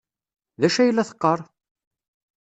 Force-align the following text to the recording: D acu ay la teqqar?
D 0.59 0.61
acu 0.67 0.79
ay 0.79 0.91
la 0.93 1.07
teqqar? 1.09 1.39